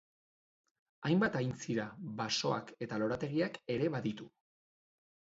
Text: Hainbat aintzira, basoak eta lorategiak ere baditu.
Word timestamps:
Hainbat 1.09 1.35
aintzira, 1.41 1.85
basoak 2.21 2.71
eta 2.85 2.99
lorategiak 3.01 3.59
ere 3.75 3.91
baditu. 3.97 4.27